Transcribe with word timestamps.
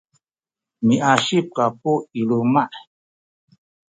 miasik 0.87 1.45
kaku 1.55 1.93
i 2.19 2.21
luma’. 2.29 2.63